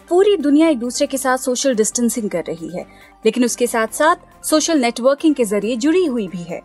[0.00, 2.84] पूरी दुनिया एक दूसरे के साथ सोशल डिस्टेंसिंग कर रही है,
[3.24, 6.60] लेकिन उसके साथ साथ सोशल नेटवर्किंग के ज़रिए जुड़ी हुई भी है।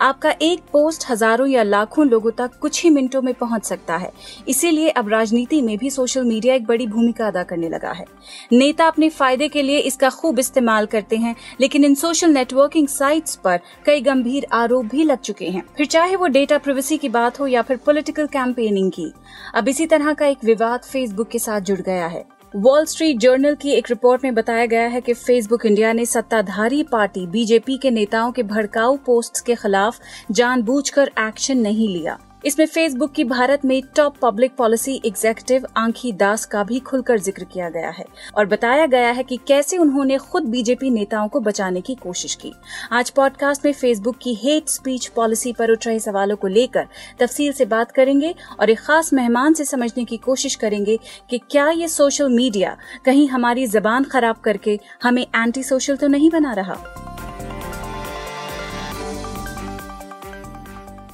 [0.00, 4.10] आपका एक पोस्ट हज़ारों या लाखों लोगों तक कुछ ही मिनटों में पहुँच सकता है।
[4.48, 8.04] इसीलिए अब राजनीति में भी सोशल मीडिया एक बड़ी भूमिका अदा करने लगा है।
[8.52, 13.36] नेता अपने फ़ायदे के लिए इसका खूब इस्तेमाल करते हैं, लेकिन इन सोशल नेटवर्किंग साइट्स
[13.36, 17.40] पर कई गंभीर आरोप भी लग चुके हैं। फिर चाहे वो डेटा प्रिवेसी की बात
[17.40, 19.12] हो या फिर पॉलिटिकल कैंपेनिंग की,
[19.54, 22.24] अब इसी तरह का एक विवाद फेसबुक के साथ जुड़ गया है।
[22.56, 26.82] वॉल स्ट्रीट जर्नल की एक रिपोर्ट में बताया गया है कि फेसबुक इंडिया ने सत्ताधारी
[26.82, 29.98] पार्टी बीजेपी के नेताओं के भड़काऊ पोस्ट्स के खिलाफ
[30.30, 36.44] जानबूझकर एक्शन नहीं लिया। इसमें फेसबुक की भारत में टॉप पब्लिक पॉलिसी एग्जीक्यूटिव आंखी दास
[36.44, 38.04] का भी खुलकर ज़िक्र किया गया है
[38.36, 42.52] और बताया गया है कि कैसे उन्होंने खुद बीजेपी नेताओं को बचाने की कोशिश की।
[42.92, 46.86] आज पॉडकास्ट में फेसबुक की हेट स्पीच पॉलिसी पर उठ रहे सवालों को लेकर
[47.20, 50.98] तफसील से बात करेंगे और एक खास मेहमान से समझने की कोशिश करेंगे
[51.30, 56.30] कि क्या ये सोशल मीडिया कहीं हमारी जबान खराब करके हमें एंटी सोशल तो नहीं
[56.30, 56.76] बना रहा?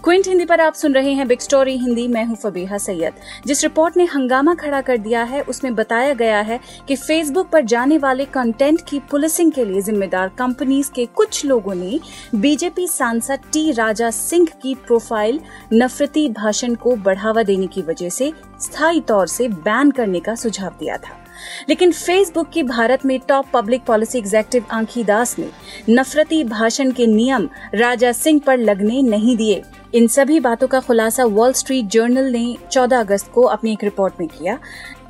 [0.05, 3.15] क्विंट हिंदी पर आप सुन रहे हैं बिग स्टोरी हिंदी। मैं हूँ फबीहा सैयद।
[3.47, 7.65] जिस रिपोर्ट ने हंगामा खड़ा कर दिया है, उसमें बताया गया है कि फेसबुक पर
[7.65, 12.01] जाने वाले कंटेंट की पुलिसिंग के लिए जिम्मेदार कंपनीज़ के कुछ लोगों ने
[12.35, 15.41] बीजेपी सांसद टी राजा सिंह की प्रोफ़ाइल
[15.73, 20.71] नफरती भाषण को बढ़ावा देने की वजह से स्थायी तौर से बैन करने का सुझाव
[20.81, 21.20] दिया था।
[21.69, 25.49] लेकिन फेसबुक की भारत में टॉप पब्लिक पॉलिसी एग्जेक्टिव आंखी दास ने
[25.91, 29.63] नफरती भाषण के नियम राजा सिंह पर लगने नहीं दिए।
[29.95, 34.15] इन सभी बातों का खुलासा वॉल स्ट्रीट जर्नल ने 14 अगस्त को अपनी एक रिपोर्ट
[34.21, 34.59] में किया।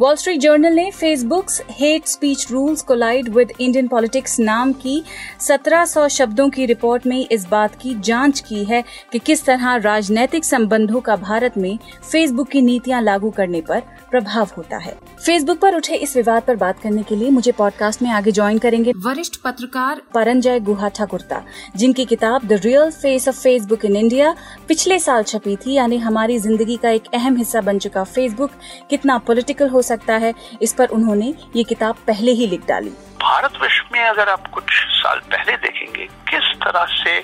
[0.01, 5.05] वॉल स्ट्रीट जर्नल ने Facebook's hate speech rules collide with Indian politics नाम की
[5.41, 10.45] 1700 शब्दों की रिपोर्ट में इस बात की जाँच की है कि किस तरह राजनैतिक
[10.45, 11.79] संबंधों का भारत में
[12.13, 16.57] फेसबुक की नीतियाँ लागू करने पर प्रभाव होता है। फेसबुक पर उठे इस विवाद पर
[16.57, 21.43] बात करने के लिए मुझे पॉडकास्ट में आगे ज्वाइन करेंगे वरिष्ठ पत्रकार परंजय गुहा ठाकुरता
[21.77, 24.35] जिनकी किताब the real face of Facebook in India
[24.69, 28.51] पिछले साल छपी थी, यानी हमारी ज़िंदगी का एक अहम हिस्सा बन चुका फेसबुक
[28.91, 32.91] कितना पॉलिटिकल हो सकता है। इस पर उन्होंने ये किताब पहले ही लिख डाली।
[33.23, 37.19] भारत विश्व में अगर आप कुछ साल पहले देखेंगे किस तरह से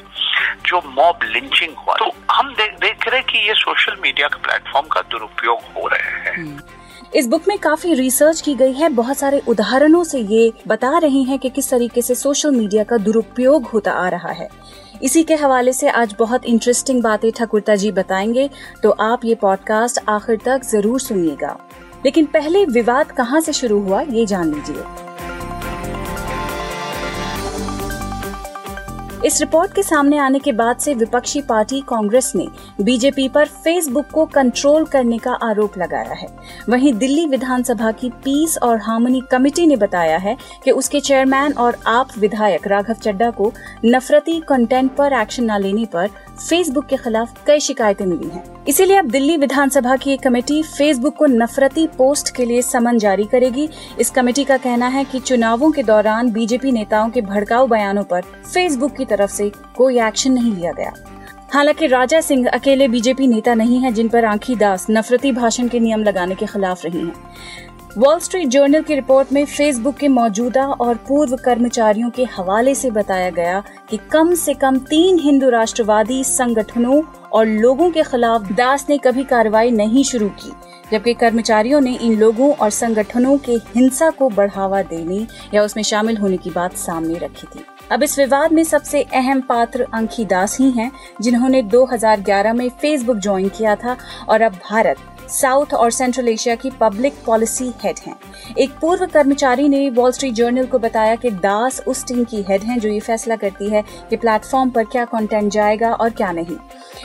[0.66, 4.86] जो मॉब लिंचिंग हुआ तो हम देख देख रहे कि ये सोशल मीडिया के प्लेटफॉर्म
[4.86, 6.60] का दुरुपयोग हो रहे हैं। हम्म।
[7.14, 11.22] इस बुक में काफ़ी रिसर्च की गई है। बहुत सारे उदाहरणों से ये बता रहे
[11.22, 14.48] हैं कि किस तरीके से सोशल मीडिया का दुरुपयोग होता आ रहा है।
[15.02, 18.48] इसी के हवाले से आज बहुत इंटरेस्टिंग बातें ठकुरता जी बताएँगे
[18.82, 21.56] तो आप ये पॉडकास्ट आखिर तक ज़रूर सुनिएगा।
[22.04, 24.84] लेकिन पहले विवाद कहाँ से शुरू हुआ, ये जान लीजिए।
[29.24, 32.46] इस रिपोर्ट के सामने आने के बाद से विपक्षी पार्टी कांग्रेस ने
[32.80, 36.28] बीजेपी पर फेसबुक को कंट्रोल करने का आरोप लगाया है।
[36.68, 41.76] वहीं दिल्ली विधानसभा की पीस और हार्मनी कमेटी ने बताया है कि उसके चेयरमैन और
[41.86, 43.52] आप विधायक राघव चड्डा को
[43.84, 48.96] नफरती कंटेंट पर एक्शन न लेने पर फेसबुक के खिलाफ कई शिकायतें मिली हैं। इसीलिए
[48.96, 53.68] अब दिल्ली विधानसभा की एक कमेटी फेसबुक को नफरती पोस्ट के लिए समन जारी करेगी
[54.00, 58.22] इस कमेटी का कहना है कि चुनावों के दौरान बीजेपी नेताओं के भड़काऊ बयानों पर
[58.54, 60.92] फेसबुक की तरफ़ से कोई एक्शन नहीं लिया गया
[61.54, 65.80] हालाँकि राजा सिंह अकेले बीजेपी नेता नहीं है, जिन पर आंखी दास नफरती भाषण के
[65.80, 67.14] नियम लगाने के खिलाफ रही हैं।
[67.98, 72.90] वॉल स्ट्रीट जर्नल की रिपोर्ट में फेसबुक के मौजूदा और पूर्व कर्मचारियों के हवाले से
[72.90, 77.00] बताया गया कि कम से कम तीन हिंदू राष्ट्रवादी संगठनों
[77.32, 80.52] और लोगों के खिलाफ दास ने कभी कार्रवाई नहीं शुरू की,
[80.92, 86.16] जबकि कर्मचारियों ने इन लोगों और संगठनों के हिंसा को बढ़ावा देने या उसमें शामिल
[86.16, 90.58] होने की बात सामने रखी थी। अब इस विवाद में सबसे अहम पात्र अंकी दास
[90.60, 90.92] ही हैं,
[91.22, 93.96] जिन्होंने 2011 में फेसबुक ज्वाइन किया था
[94.28, 94.96] और अब भारत
[95.30, 98.14] साउथ और सेंट्रल एशिया की पब्लिक पॉलिसी हेड हैं।
[98.58, 102.62] एक पूर्व कर्मचारी ने वॉल स्ट्रीट जर्नल को बताया कि दास उस टीम की हेड
[102.62, 106.56] हैं जो ये फैसला करती है कि प्लेटफॉर्म पर क्या कंटेंट जाएगा और क्या नहीं।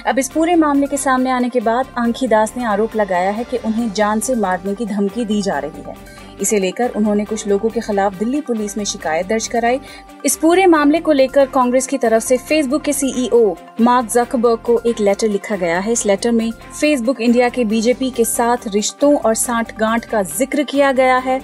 [0.08, 3.44] अब इस पूरे मामले के सामने आने के बाद आंखी दास ने आरोप लगाया है
[3.44, 5.96] कि उन्हें जान से मारने की धमकी दी जा रही है।
[6.42, 9.80] इसे लेकर उन्होंने कुछ लोगों के खिलाफ दिल्ली पुलिस में शिकायत दर्ज कराई।
[10.26, 14.80] इस पूरे मामले को लेकर कांग्रेस की तरफ़ से फेसबुक के सीईओ मार्क जकबर्ग को
[14.86, 19.16] एक लेटर लिखा गया है। इस लेटर में फेसबुक इंडिया के बीजेपी के साथ रिश्तों
[19.16, 21.40] और साठ गांठ का ज़िक्र किया गया है।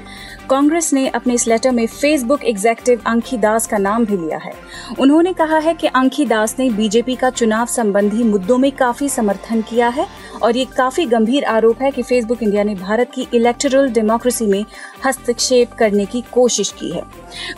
[0.49, 4.51] कांग्रेस ने अपने इस लेटर में फेसबुक एग्जेक्टिव अंकी दास का नाम भी लिया है।
[4.99, 9.61] उन्होंने कहा है कि अंकी दास ने बीजेपी का चुनाव संबंधी मुद्दों में काफ़ी समर्थन
[9.61, 10.07] किया है
[10.41, 14.65] और ये काफ़ी गंभीर आरोप है कि फेसबुक इंडिया ने भारत की इलेक्टोरल डेमोक्रेसी में
[15.05, 17.03] हस्तक्षेप करने की कोशिश की है।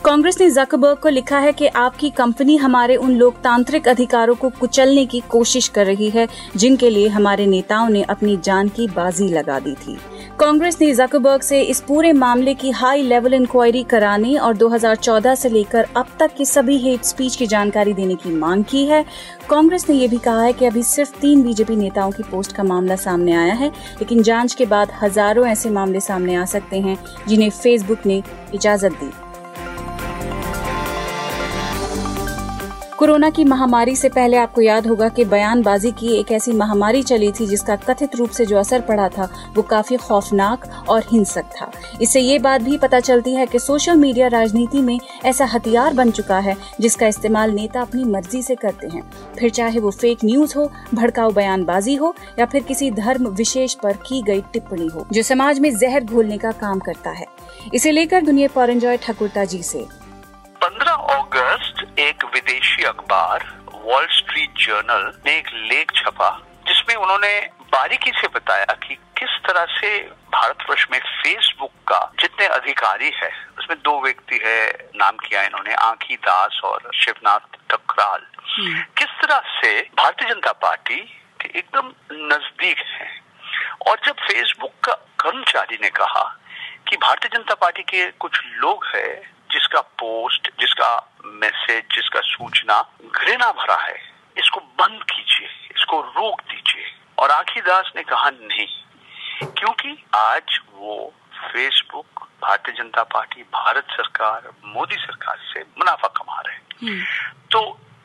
[0.06, 5.06] कांग्रेस ने जकबर्ग को लिखा है कि आपकी कंपनी हमारे उन लोकतांत्रिक अधिकारों को कुचलने
[5.06, 9.60] की कोशिश कर रही है, जिनके लिए हमारे नेताओं ने अपनी जान की बाजी लगा
[9.60, 9.98] दी थी।
[10.40, 15.50] कांग्रेस ने जकबर्ग से इस पूरे मामले की हाई लेवल इंक्वायरी कराने और 2014 से
[15.50, 19.04] लेकर अब तक की सभी हेट स्पीच की जानकारी देने की मांग की है।
[19.50, 22.64] कांग्रेस ने यह भी कहा है कि अभी सिर्फ़ तीन बीजेपी नेताओं की पोस्ट का
[22.64, 26.98] मामला सामने आया है, लेकिन जाँच के बाद हज़ारों ऐसे मामले सामने आ सकते हैं
[27.28, 28.22] जिन्हें फेसबुक ने
[28.54, 29.12] इजाज़त दी।
[33.00, 37.32] कोरोना की महामारी से पहले आपको याद होगा कि बयानबाजी की एक ऐसी महामारी चली
[37.32, 41.72] थी जिसका कथित रूप से जो असर पड़ा था, वो काफ़ी खौफनाक और हिंसक था।
[42.02, 46.12] इससे ये बात भी पता चलती है कि सोशल मीडिया राजनीति में ऐसा हथियार बन
[46.12, 49.04] चुका है, जिसका इस्तेमाल नेता अपनी मर्ज़ी से करते हैं।
[49.40, 53.94] फिर चाहे वो फेक न्यूज़ हो, भड़काऊ बयानबाजी हो, या फिर किसी धर्म विशेष पर
[53.94, 57.26] की गई टिप्पणी हो, जो समाज में जहर घोलने का काम करता है।
[57.74, 59.86] इसे लेकर दुनिया पौरंजॉय ठाकुरता जी से
[62.34, 66.30] विदेशी अखबार वॉल स्ट्रीट जर्नल ने एक लेख छपा
[66.68, 69.98] जिसमें उन्होंने बारीकी से बताया कि किस तरह से
[70.34, 76.16] भारतवर्ष में फेसबुक का जितने अधिकारी है उसमें दो व्यक्ति है नाम किया इन्होंने आंखी
[76.16, 78.26] दास और शिवनाथ टकराल
[78.98, 81.00] किस तरह से भारतीय जनता पार्टी
[81.42, 83.08] के एकदम नज़दीक है।
[83.88, 86.24] और जब फेसबुक का कर्मचारी ने कहा
[86.88, 89.22] कि भारतीय जनता पार्टी के कुछ लोग हैं
[89.52, 93.98] जिसका पोस्ट जिसका मैसेज जिसका सूचना घृणा भरा है
[94.38, 96.86] इसको बंद कीजिए इसको रोक दीजिए।
[97.18, 98.68] और आखी दास ने कहा नहीं
[99.52, 106.58] क्योंकि आज वो फेसबुक भारतीय जनता पार्टी भारत सरकार मोदी सरकार से मुनाफा कमा रहे
[107.52, 107.62] तो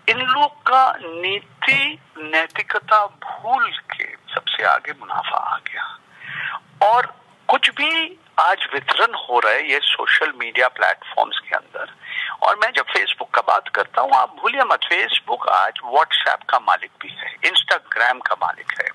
[0.09, 5.85] इन लोग का नीति नैतिकता भूल के सबसे आगे मुनाफा आ गया।
[6.89, 7.07] और
[7.49, 11.74] कुछ भी आज वितरण हो रहा है ये सोशल मीडिया प्लेटफॉर्म्स के अंदर
[12.45, 16.59] और मैं जब फेसबुक का बात करता हूँ आप भूलिए मत फेसबुक आज व्हाट्सएप का
[16.59, 18.89] मालिक भी है इंस्टाग्राम का मालिक है।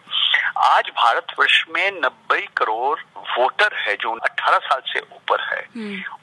[0.57, 5.61] आज भारतवर्ष में नब्बे करोड़ वोटर है जो 18 साल से ऊपर है।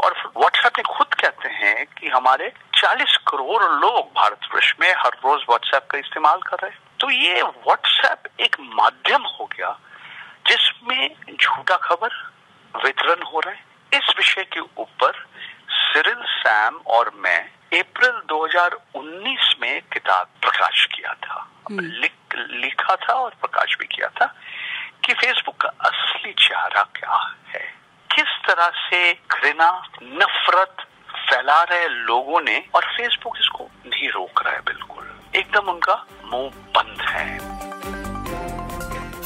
[0.05, 5.41] और व्हाट्सएप ने खुद कहते हैं कि हमारे 40 करोड़ लोग भारतवर्ष में हर रोज
[5.49, 9.79] व्हाट्सएप का इस्तेमाल कर रहे हैं। तो ये व्हाट्सएप एक माध्यम हो गया
[10.49, 12.09] जिसमें झूठा खबर
[12.85, 15.27] वितरण हो रहा है। इस विषय के ऊपर
[15.97, 17.41] सिरिल सैम और मैं
[17.81, 24.27] अप्रैल 2019 में किताब प्रकाश किया था। लिख लिखा था और प्रकाश भी किया था
[25.05, 27.75] कि फेसबुक का असली चेहरा क्या है।
[28.15, 30.77] किस तरह से घृणा नफरत
[31.11, 36.51] फैला रहे लोगों ने और फेसबुक इसको नहीं रोक रहा है बिल्कुल। एकदम उनका मुँह
[36.51, 37.46] बंद है।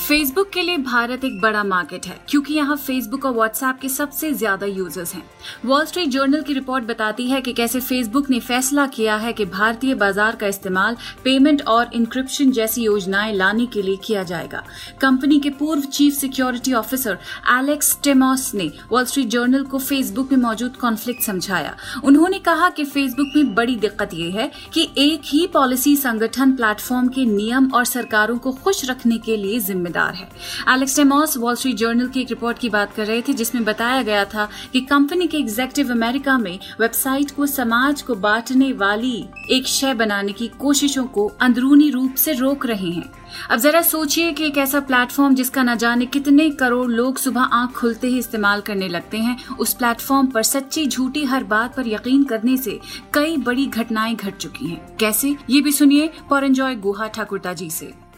[0.00, 4.32] फेसबुक के लिए भारत एक बड़ा मार्केट है, क्योंकि यहाँ फेसबुक और व्हाट्सएप के सबसे
[4.32, 5.22] ज़्यादा यूज़र्स हैं।
[5.64, 9.44] वॉल स्ट्रीट जर्नल की रिपोर्ट बताती है कि कैसे फेसबुक ने फैसला किया है कि
[9.46, 14.62] भारतीय बाज़ार का इस्तेमाल पेमेंट और इंक्रिप्शन जैसी योजनाएँ लाने के लिए किया जाएगा।
[15.00, 17.18] कंपनी के पूर्व chief security officer
[17.50, 22.84] Alex Stamos ने वॉल स्ट्रीट जर्नल को फेसबुक में मौजूद कॉन्फ्लिक्ट समझाया। उन्होंने कहा कि
[22.86, 27.84] फेसबुक में बड़ी दिक्कत यह है कि एक ही पॉलिसी संगठन प्लेटफॉर्म के नियम और
[27.86, 32.20] सरकारों को खुश रखने के लिए जिम्मेदार जिम्मेदार है। Alex Stamos Wall Street Journal की
[32.20, 35.90] एक रिपोर्ट की बात कर रहे थे, जिसमें बताया गया था कि कंपनी के एग्जेक्टिव
[35.90, 41.90] अमेरिका में वेबसाइट को समाज को बांटने वाली एक शय बनाने की कोशिशों को अंदरूनी
[41.90, 43.12] रूप से रोक रहे हैं।
[43.50, 47.70] अब जरा सोचिए कि एक ऐसा प्लेटफॉर्म जिसका न जाने कितने करोड़ लोग सुबह आँख
[47.70, 52.24] खुलते ही इस्तेमाल करने लगते हैं, उस प्लेटफॉर्म पर सच्ची झूठी हर बात पर यकीन
[52.24, 52.80] करने से
[53.14, 55.36] कई बड़ी घटनाएँ घट चुकी हैं। कैसे?
[55.50, 58.09] ये भी सुनिए, पौरंजॉय गुहा ठाकुरता जी से। और सिर्फ़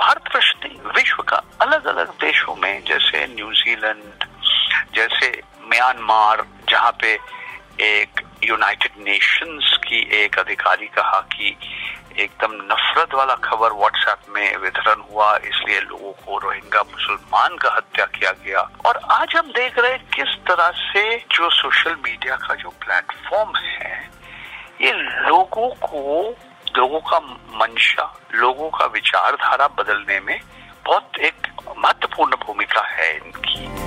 [0.00, 0.52] भारतवर्ष
[0.96, 4.24] विश्व का अलग अलग देशों में, जैसे न्यूजीलैंड
[4.94, 5.28] जैसे
[5.64, 7.12] म्यांमार जहाँ पे
[7.80, 11.56] एक यूनाइटेड नेशंस की एक अधिकारी कहा कि
[12.18, 18.06] एकदम नफरत वाला खबर व्हाट्सएप में वितरण हुआ, इसलिए लोगों को रोहिंगा मुसलमान का हत्या
[18.06, 21.02] किया गया। और आज हम देख रहे हैं किस तरह से
[21.32, 24.10] जो सोशल मीडिया का जो प्लेटफॉर्म है,
[24.80, 24.92] ये
[25.28, 26.36] लोगों को,
[26.76, 27.18] लोगों का
[27.60, 30.40] मंशा लोगों का विचारधारा बदलने में
[30.86, 31.46] बहुत एक
[31.78, 33.79] महत्वपूर्ण भूमिका है इनकी।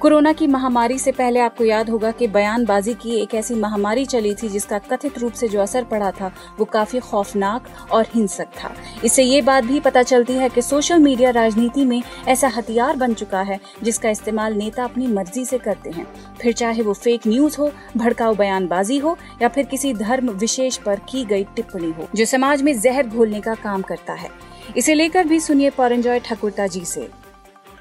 [0.00, 4.34] कोरोना की महामारी से पहले आपको याद होगा कि बयानबाजी की एक ऐसी महामारी चली
[4.34, 8.74] थी जिसका कथित रूप से जो असर पड़ा था, वो काफ़ी खौफनाक और हिंसक था।
[9.04, 13.14] इससे ये बात भी पता चलती है कि सोशल मीडिया राजनीति में ऐसा हथियार बन
[13.14, 16.06] चुका है जिसका इस्तेमाल नेता अपनी मर्ज़ी से करते हैं।
[16.42, 21.00] फिर चाहे वो फेक न्यूज़ हो, भड़काऊ बयानबाजी हो, या फिर किसी धर्म विशेष पर
[21.08, 24.30] की गई टिप्पणी हो, जो समाज में जहर घोलने का काम करता है।
[24.76, 27.08] इसे लेकर भी सुनिए परंजॉय ठाकुरता जी से।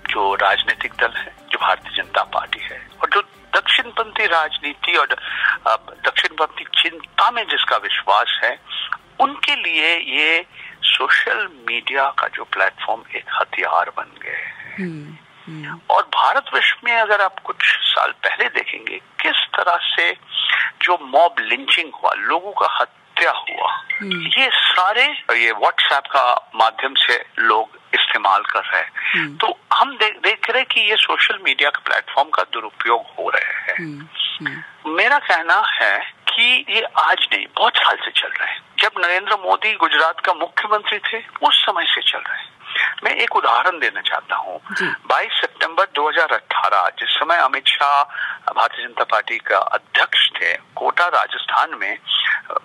[0.10, 3.22] जो राजनीतिक दल है जो भारतीय जनता पार्टी है और जो
[3.56, 5.16] दक्षिणपंथी राजनीति और
[6.04, 8.58] दक्षिणपंथी चिंता में जिसका विश्वास है
[9.20, 10.46] उनके लिए ये
[10.86, 16.94] सोशल मीडिया का जो प्लेटफॉर्म एक हथियार बन गए हैं हम्म, हम्म। और भारतवर्ष में
[16.94, 20.12] अगर आप कुछ साल पहले देखेंगे किस तरह से
[20.82, 25.08] जो मॉब लिंचिंग हुआ लोगों का हत्या हुआ हम्म। ये सारे
[25.40, 30.60] ये व्हाट्सएप का माध्यम से लोग इस्तेमाल कर रहे हैं। तो हम दे, देख रहे
[30.60, 33.78] हैं कि ये सोशल मीडिया के प्लेटफॉर्म का दुरुपयोग हो रहे हैं।
[34.88, 35.98] मेरा कहना है
[36.30, 40.34] कि ये आज नहीं बहुत साल से चल रहे हैं। जब नरेंद्र मोदी गुजरात का
[40.34, 42.55] मुख्यमंत्री थे उस समय से चल रहे हैं।
[43.04, 44.60] मैं एक उदाहरण देना चाहता हूँ।
[45.08, 48.04] 22 सितंबर 2018 जिस समय अमित शाह
[48.54, 51.98] भारतीय जनता पार्टी का अध्यक्ष थे कोटा राजस्थान में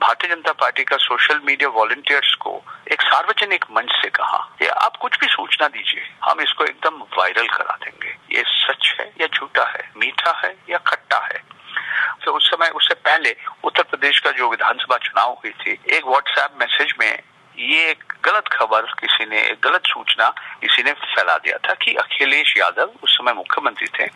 [0.01, 4.97] भारतीय जनता पार्टी का सोशल मीडिया वॉलंटियर्स को एक सार्वजनिक मंच से कहा ये आप
[4.97, 9.65] कुछ भी सूचना दीजिए हम इसको एकदम वायरल करा देंगे। ये सच है या झूठा
[9.65, 9.91] है?
[9.97, 11.43] मीठा है या खट्टा है?
[12.25, 16.51] तो उस समय उससे पहले उत्तर प्रदेश का जो विधानसभा चुनाव हुई थी एक व्हाट्सएप
[16.61, 17.23] मैसेज में
[17.61, 21.95] ये एक गलत खबर किसी ने एक गलत सूचना किसी ने फैला दिया था कि
[21.95, 24.11] अखिलेश यादव उस समय मुख्यमंत्री थे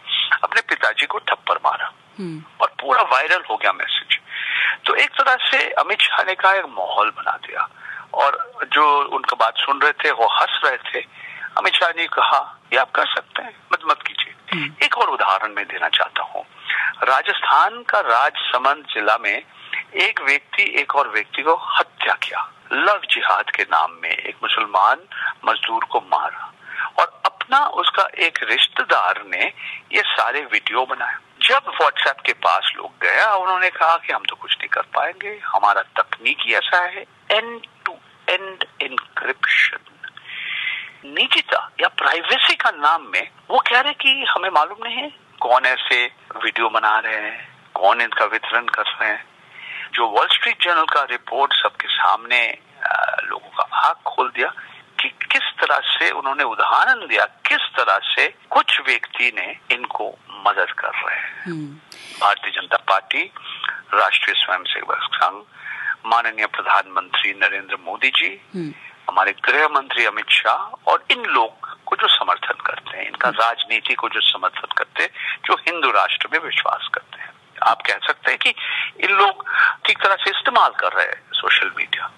[0.44, 4.18] अपने पिताजी को थप्पड़ मारा। हम्म। और पूरा वायरल हो गया मैसेज।
[4.86, 7.68] तो एक तरह से अमित शाह ने कहा एक माहौल बना दिया।
[8.14, 11.04] और जो उनका बात सुन रहे थे वो हंस रहे थे।
[11.58, 15.08] अमित शाह ने कहा ये आप कर सकते हैं मत मत कीजिए। हम्म। एक और
[15.08, 16.46] उदाहरण मैं देना चाहता हूँ।
[17.02, 19.42] राजस्थान का राजसमंद जिला में
[19.96, 22.40] एक व्यक्ति एक और व्यक्ति को हत्या किया।
[22.72, 25.00] लव जिहाद के नाम में एक मुसलमान
[25.44, 26.52] मजदूर को मारा
[26.98, 29.44] और अपना उसका एक रिश्तेदार ने
[29.92, 34.36] ये सारे वीडियो बनाए। जब व्हाट्सएप के पास लोग गया, उन्होंने कहा कि हम तो
[34.36, 37.92] कुछ नहीं कर पाएँगे, हमारा तकनीक ऐसा है एंड टू
[38.28, 39.78] एंड इंक्रिप्शन
[41.08, 45.10] निजता या प्राइवेसी का नाम में वो कह रहे कि हमें मालूम नहीं है
[45.40, 46.04] कौन ऐसे
[46.36, 49.24] वीडियो बना रहे हैं, कौन इनका वितरण कर रहे हैं।
[49.94, 52.40] जो वॉल स्ट्रीट जर्नल का रिपोर्ट सबके सामने
[53.24, 54.48] लोगों का आँख खोल दिया
[55.00, 60.08] कि किस तरह से उन्होंने उदाहरण दिया किस तरह से कुछ व्यक्ति ने इनको
[60.46, 61.66] मदद कर रहे हैं हम्म।
[62.20, 63.22] भारतीय जनता पार्टी
[63.94, 65.42] राष्ट्रीय स्वयंसेवक संघ
[66.06, 68.72] माननीय प्रधानमंत्री नरेंद्र मोदी जी हम्म।
[69.08, 73.40] हमारे गृह मंत्री अमित शाह और इन लोग को जो समर्थन करते हैं इनका हम्म।
[73.40, 75.10] राजनीति को जो समर्थन करते हैं
[75.44, 77.23] जो हिंदू राष्ट्र में विश्वास करते हैं
[77.64, 78.54] आप कह सकते हैं कि
[79.04, 79.44] इन लोग
[79.86, 82.10] ठीक तरह से इस्तेमाल कर रहे हैं सोशल मीडिया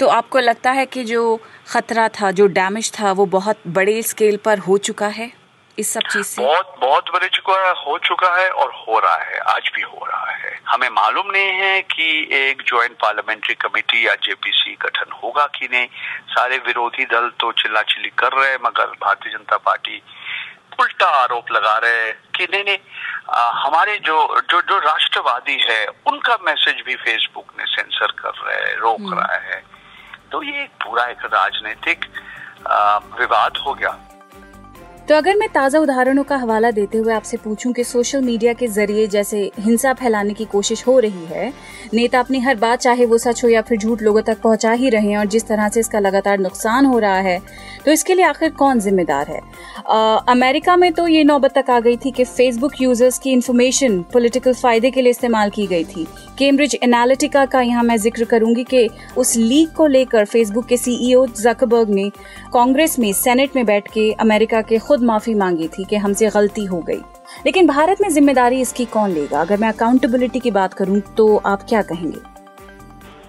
[0.00, 1.22] तो आपको लगता है कि जो
[1.68, 5.30] खतरा था जो डैमेज था वो बहुत बड़े स्केल पर हो चुका है
[5.78, 6.42] इस सब चीज़ से?
[6.42, 10.06] बहुत बहुत बड़े चुका है हो चुका है और हो रहा है आज भी हो
[10.06, 15.46] रहा है। हमें मालूम नहीं है कि एक ज्वाइंट पार्लियामेंट्री कमेटी या जेपीसी गठन होगा
[15.46, 15.86] कि नहीं।
[16.30, 20.02] सारे विरोधी दल तो चिल्ला चिल्ली कर रहे हैं मगर भारतीय जनता पार्टी
[20.78, 22.78] उल्टा आरोप लगा रहे हैं कि नहीं नहीं
[23.30, 24.18] आ, हमारे जो
[24.50, 29.18] जो जो राष्ट्रवादी है उनका मैसेज भी फेसबुक ने सेंसर कर रहे हैं रोक हम्म।
[29.18, 29.62] रहा है।
[30.32, 32.04] तो ये एक पूरा एक राजनीतिक
[33.20, 33.98] विवाद हो गया।
[35.08, 38.66] तो अगर मैं ताज़ा उदाहरणों का हवाला देते हुए आपसे पूछूँ कि सोशल मीडिया के
[38.68, 41.52] ज़रिए जैसे हिंसा फैलाने की कोशिश हो रही है
[41.94, 44.90] नेता अपनी हर बात चाहे वो सच हो या फिर झूठ लोगों तक पहुँचा ही
[44.90, 47.38] रहे हैं और जिस तरह से इसका लगातार नुकसान हो रहा है
[47.84, 49.40] तो इसके लिए आखिर कौन जिम्मेदार है?
[49.78, 54.54] अमेरिका में तो ये नौबत तक आ गई थी कि फेसबुक यूज़र्स की इन्फॉर्मेशन पॉलिटिकल
[54.54, 56.06] फ़ायदे के लिए इस्तेमाल की गई थी।
[56.38, 61.26] केम्ब्रिज एनालिटिका का यहाँ मैं ज़िक्र करूँगी कि उस लीक को लेकर फेसबुक के सीईओ
[61.26, 62.08] जकबर्ग ने
[62.52, 66.64] कांग्रेस में सेनेट में बैठ के अमेरिका के खुद माफ़ी मांगी थी कि हमसे गलती
[66.64, 67.00] हो गई।
[67.46, 69.40] लेकिन भारत में ज़िम्मेदारी इसकी कौन लेगा?
[69.40, 72.20] अगर मैं अकाउंटेबिलिटी की बात करूँ तो आप क्या कहेंगे?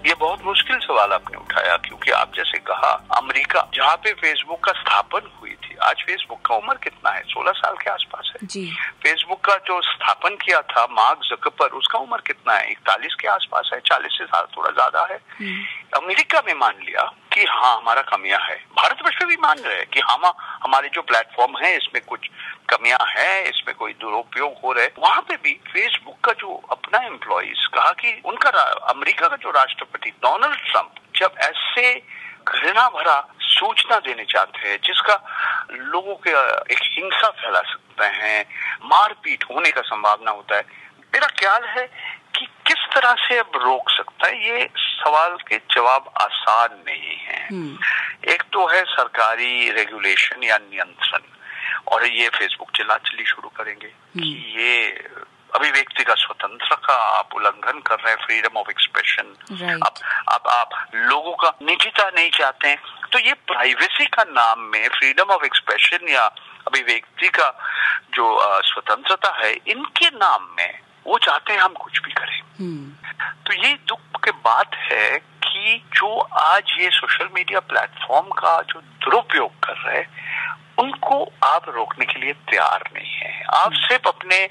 [0.06, 4.72] ये बहुत मुश्किल सवाल आपने उठाया, क्योंकि आप जैसे कहा, अमेरिका जहाँ पे फेसबुक का
[4.72, 7.22] स्थापन हुई आज फेसबुक का उम्र कितना है?
[7.24, 8.66] सोलह साल के आसपास है। जी।
[9.04, 12.72] फेसबुक का जो स्थापन किया था मार्क जकपर उसका उम्र कितना है?
[12.72, 17.12] इकतालीस के आसपास है चालीस से साल थोड़ा ज़्यादा है। हम्म। अमेरिका में मान लिया
[17.34, 20.26] कि हाँ हमारा कमियाँ है। भारतवर्ष में भी मान रहे हैं कि हम
[20.64, 22.30] हमारे जो प्लेटफॉर्म है इसमें कुछ
[22.70, 27.68] कमियाँ हैं इसमें कोई दुरुपयोग हो रहे वहाँ पे भी फेसबुक का जो अपना एम्प्लॉयज़
[27.74, 28.50] कहा कि उनका
[28.94, 31.94] अमेरिका का जो राष्ट्रपति डोनाल्ड ट्रंप जब ऐसे
[32.48, 33.18] घृणा भरा
[33.60, 35.16] सूचना देने चाहते हैं जिसका
[35.72, 36.32] लोगों के
[36.74, 38.44] एक हिंसा फैला सकते हैं
[38.86, 40.64] मारपीट होने का संभावना होता है
[41.14, 41.86] मेरा ख्याल है
[42.36, 47.48] कि किस तरह से अब रोक सकता है ये सवाल के जवाब आसान नहीं है
[47.48, 51.28] हम्म। एक तो है सरकारी रेगुलेशन या नियंत्रण
[51.88, 54.78] और ये फेसबुक चिल्ला चिल्ली शुरू करेंगे कि हम्म। ये
[55.56, 59.28] अभिव्यक्ति का स्वतंत्र का आप उल्लंघन कर रहे हैं फ्रीडम ऑफ़ एक्सप्रेशन
[59.84, 59.94] आप
[60.34, 62.78] आप आप लोगों का निजता नहीं चाहते हैं।
[63.12, 66.26] तो ये प्राइवेसी का नाम में फ्रीडम ऑफ़ एक्सप्रेशन या
[66.68, 67.50] अभिव्यक्ति का
[68.14, 73.10] जो स्वतंत्रता है इनके नाम में वो चाहते हैं हम कुछ भी करें। हम्म।
[73.48, 78.82] तो ये दुख की बात है कि जो आज ये सोशल मीडिया प्लेटफॉर्म का जो
[78.82, 80.30] दुरुपयोग कर रहे हैं
[80.78, 84.50] उनको आप रोकने के लिए तैयार नहीं है। आप हम्म। सिर्फ़ अपने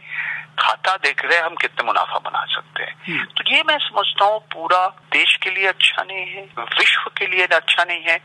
[0.59, 4.25] खाता देख रहे हैं हम कितने मुनाफा बना सकते हैं। हम्म। तो ये मैं समझता
[4.25, 8.21] हूँ पूरा देश के लिए अच्छा नहीं है विश्व के लिए अच्छा नहीं है।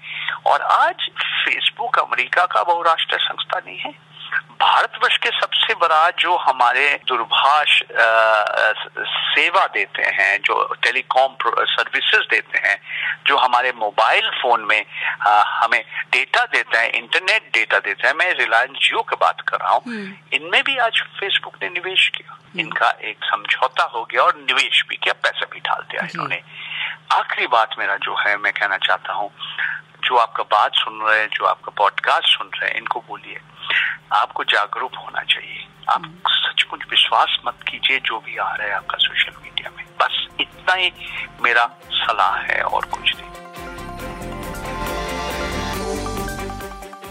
[0.45, 4.12] और आज फेसबुक अमेरिका का बहुराष्ट्रीय संस्था नहीं है।
[4.63, 7.71] भारतवर्ष के सबसे बड़ा जो हमारे दूरभाष
[9.33, 11.35] सेवा देते हैं जो टेलीकॉम
[11.69, 12.77] सर्विसेज़ देते हैं
[13.27, 14.85] जो हमारे मोबाइल फ़ोन में
[15.21, 15.81] आ, हमें
[16.13, 19.83] डेटा देता है इंटरनेट डेटा देता है मैं रिलायंस जियो की बात कर रहा हूँ
[19.85, 24.35] हम्म। इनमें भी आज फेसबुक ने निवेश किया हम्म। इनका एक समझौता हो गया और
[24.41, 26.41] निवेश भी किया पैसा भी डाल दिया इन्होंने
[27.13, 29.31] आखिरी बात मेरा जो है मैं कहना चाहता हूँ
[30.03, 33.39] जो आपका बात सुन रहे हैं जो आपका पॉडकास्ट सुन रहे हैं इनको बोलिए
[34.13, 38.97] आपको जागरूक होना चाहिए। आप सचमुच विश्वास मत कीजिए जो भी आ रहा है आपका
[38.97, 40.91] सोशल मीडिया में। बस इतना ही
[41.41, 43.42] मेरा सलाह है और कुछ नहीं।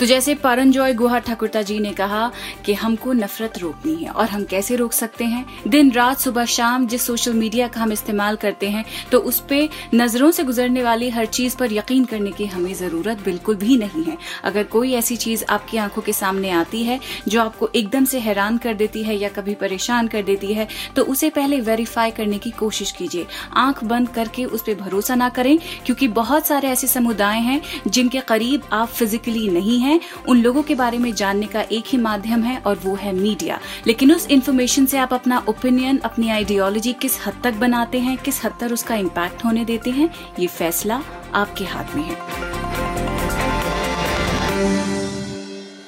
[0.03, 2.31] तो जैसे परनजॉय गुहा ठाकुरता जी ने कहा
[2.67, 5.45] कि हमको नफरत रोकनी है और हम कैसे रोक सकते हैं?
[5.69, 9.69] दिन रात सुबह शाम जिस सोशल मीडिया का हम इस्तेमाल करते हैं तो उस पर
[9.95, 14.05] नज़रों से गुजरने वाली हर चीज़ पर यकीन करने की हमें ज़रूरत बिल्कुल भी नहीं
[14.05, 18.19] है। अगर कोई ऐसी चीज़ आपकी आँखों के सामने आती है, जो आपको एकदम से
[18.19, 20.67] हैरान कर देती है या कभी परेशान कर देती है
[20.97, 25.29] तो उसे पहले वेरीफाई करने की कोशिश कीजिए। आँख बंद करके उस पर भरोसा ना
[25.31, 30.43] करें, क्योंकि बहुत सारे ऐसे समुदाय हैं जिनके करीब आप फिजिकली नहीं हैं हैं, उन
[30.43, 34.13] लोगों के बारे में जानने का एक ही माध्यम है और वो है मीडिया। लेकिन
[34.13, 38.53] उस इन्फॉर्मेशन से आप अपना ओपिनियन अपनी आइडियोलॉजी किस हद तक बनाते हैं, किस हद
[38.61, 41.03] तक उसका इम्पैक्ट होने देते हैं, ये फैसला
[41.35, 42.51] आपके हाथ में है।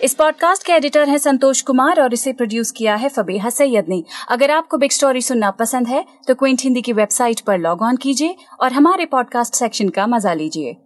[0.02, 4.02] इस पॉडकास्ट के एडिटर हैं संतोष कुमार और इसे प्रोड्यूस किया है फबीहा सैयद ने।
[4.28, 7.96] अगर आपको बिग स्टोरी सुनना पसंद है तो क्विंट हिंदी की वेबसाइट पर लॉग ऑन
[7.96, 10.76] कीजिए और हमारे पॉडकास्ट सेक्शन का मज़ा लीजिए।